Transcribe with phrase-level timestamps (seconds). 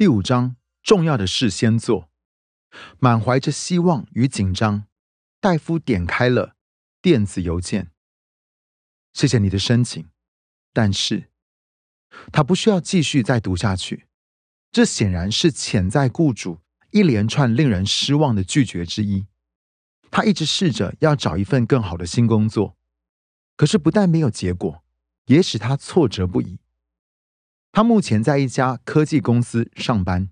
[0.00, 2.08] 第五章，重要的事先做。
[2.98, 4.86] 满怀着希望与紧张，
[5.42, 6.56] 戴夫点开了
[7.02, 7.90] 电子邮件。
[9.12, 10.08] 谢谢你的申请，
[10.72, 11.28] 但是
[12.32, 14.06] 他不需要继续再读下去。
[14.72, 16.60] 这显然是潜在雇主
[16.92, 19.26] 一连串令人失望的拒绝之一。
[20.10, 22.74] 他一直试着要找一份更好的新工作，
[23.54, 24.82] 可是不但没有结果，
[25.26, 26.58] 也使他挫折不已。
[27.72, 30.30] 他目前在一家科技公司上班，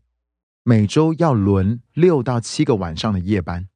[0.64, 3.68] 每周要轮六到七个晚上的夜班，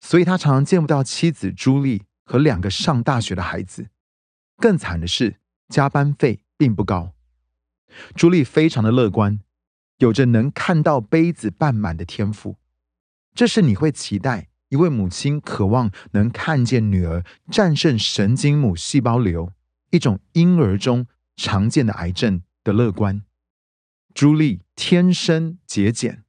[0.00, 3.88] 所以他常常见不到妻子朱莉和两个上大学的孩子。
[4.56, 5.36] 更惨的是，
[5.68, 7.12] 加班费并不高。
[8.16, 9.38] 朱莉非常的乐观，
[9.98, 12.56] 有着能看到杯子半满的天赋，
[13.34, 19.52] 这是你会期待一位母亲渴望能看见女儿战胜神经母细胞瘤，
[19.90, 21.06] 一种婴儿中
[21.36, 22.42] 常见的癌症。
[22.64, 23.22] 的乐观，
[24.14, 26.24] 朱莉天生节俭，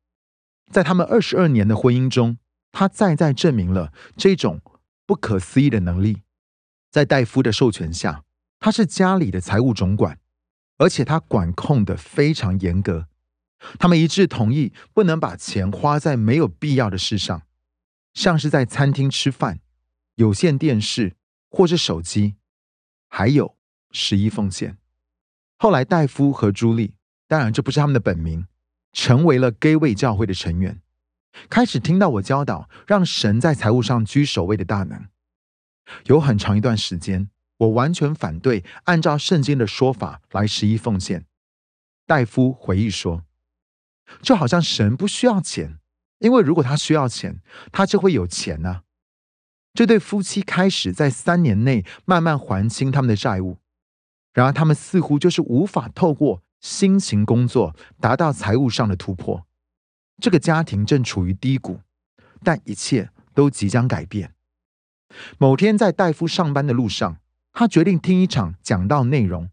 [0.70, 2.38] 在他们二十二年的婚姻中，
[2.74, 4.62] 她再再证明了这种
[5.06, 6.24] 不可思议的能力。
[6.92, 8.24] 在戴夫的授权下，
[8.60, 10.20] 他是家里的财务总管，
[10.78, 13.08] 而且他管控的非常严格。
[13.80, 17.44] 他们一致同意不能把钱花在没有必要的事上，
[18.14, 19.60] 像是在餐厅吃饭、
[20.16, 21.16] 有线电视
[21.50, 22.36] 或是手机，
[23.08, 23.58] 还有
[23.92, 24.78] 十一奉献。
[25.58, 26.94] 后来，戴夫和朱莉，
[27.28, 28.48] 当然这不是他们的本名，
[28.92, 30.82] 成为了 Gay 位教会的成员，
[31.50, 35.08] 开始听到我教导让神在财务上居首位的大能。
[36.06, 41.26] 有很长一段时间，我完全反对按照圣经的说法来十一奉献。
[42.06, 43.24] 戴夫回忆说
[44.22, 45.80] ：“就好像神不需要钱，
[46.20, 48.82] 因为如果他需要钱，他就会有钱呢。”
[49.74, 53.58] 这对夫妻开始在三年内慢慢还清他们的债务。
[54.36, 59.48] 然而，他们似乎就是无法透过辛勤工作达到财务上的突破。
[60.22, 61.80] 这个家庭正处于低谷，
[62.44, 64.34] 但一切都即将改变。
[65.38, 67.18] 某天，在戴夫上班的路上，
[67.54, 69.50] 他决定听一场讲道内容。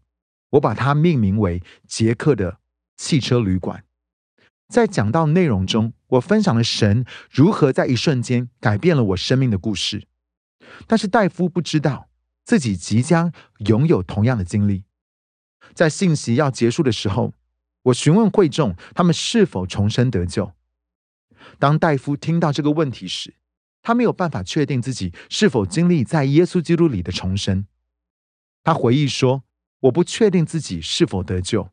[0.51, 2.59] 我把它命名为“杰克的
[2.97, 3.85] 汽车旅馆”。
[4.67, 10.05] 在讲道内容中，我分享了神如何在一瞬间改变了我生命的故事。
[10.85, 12.09] 但是，戴夫不知道。
[12.43, 14.83] 自己即将拥有同样的经历。
[15.73, 17.33] 在信息要结束的时候，
[17.83, 20.53] 我询问会众他们是否重生得救。
[21.59, 23.35] 当戴夫听到这个问题时，
[23.81, 27.65] 他没有办法确定自己是否经历在耶稣基督里的重生。
[28.63, 29.43] 他回忆说
[29.81, 31.69] ：“我不确定自己是否得救，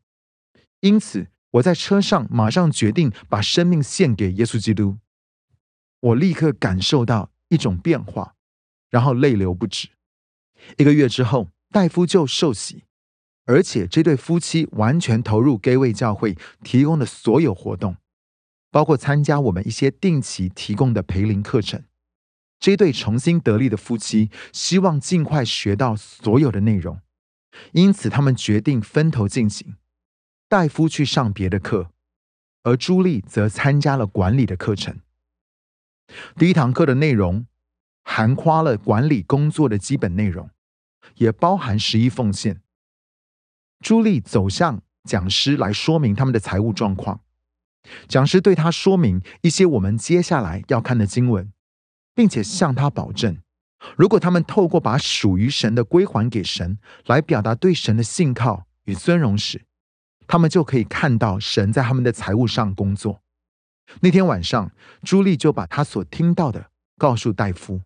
[0.80, 4.98] 因此我在车上马上决定把生命献给耶稣基督。”
[6.00, 8.34] 我立刻感受到一种变化，
[8.88, 9.90] 然后泪流不止。
[10.76, 12.84] 一个月之后，戴夫就受洗，
[13.46, 17.96] 而且这对夫妻完全投入 Gay 位教会提供的所有活动，
[18.70, 21.84] 包括参加我们一些定期提供的培灵课程。
[22.58, 27.00] 这对重新得力的夫妻希望尽快学到所有的内容，
[27.72, 29.76] 因此他们决定分头进行。
[30.48, 31.90] 戴夫去上别的课，
[32.62, 34.98] 而朱莉则参加了管理的课程。
[36.36, 37.46] 第一堂课的内容。
[38.12, 40.50] 涵夸了管理工作的基本内容，
[41.14, 42.60] 也包含十一奉献。
[43.78, 47.20] 朱莉走向讲师来说明他们的财务状况，
[48.08, 51.52] 讲师对他说明一些我们接下来要看的经文，
[52.12, 53.38] 并且向他保证，
[53.96, 59.62] 如果他们透过把属于神的归还给神来表达对神的信靠与尊荣时，
[60.26, 63.22] 他们就可以看到神在他们的财务上工作。
[64.00, 64.72] 那天晚上，
[65.04, 67.80] 朱莉就把她所听到的告诉戴夫。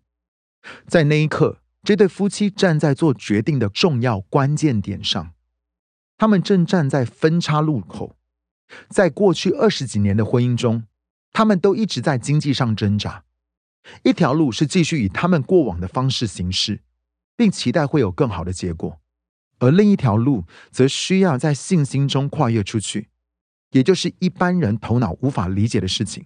[0.87, 5.33] 在那一刻，这对夫妻站在做决定的重要关键点上，
[6.17, 8.17] 他们正站在分叉路口。
[8.89, 10.85] 在过去二十几年的婚姻中，
[11.33, 13.25] 他们都一直在经济上挣扎。
[14.03, 16.81] 一条路是继续以他们过往的方式行事，
[17.37, 18.99] 并期待会有更好的结果；
[19.59, 23.11] 而另一条路则需要在信心中跨越出去，
[23.73, 26.25] 也就是一般人头脑无法理解的事情，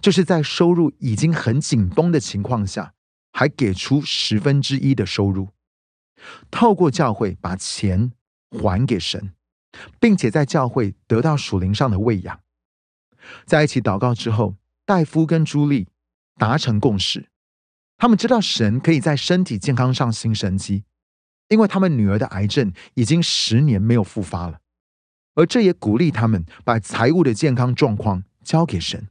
[0.00, 2.94] 就是在收入已经很紧绷的情况下。
[3.32, 5.50] 还给出十分之一的收入，
[6.50, 8.12] 透过教会把钱
[8.50, 9.32] 还给神，
[9.98, 12.40] 并且在教会得到属灵上的喂养。
[13.46, 15.86] 在一起祷告之后，戴夫跟朱莉
[16.36, 17.30] 达成共识，
[17.96, 20.84] 他们知道神可以在身体健康上行神迹，
[21.48, 24.60] 因为他们女儿的癌症已经十年没有复发了，
[25.34, 29.08] 而这也鼓励他们把财务的健康状况交给神。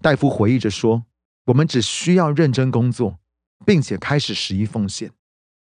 [0.00, 1.06] 戴夫回忆着说。
[1.46, 3.18] 我们只需要认真工作，
[3.66, 5.10] 并且开始十一奉献，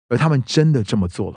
[0.09, 1.33] 而他们真的这么做了。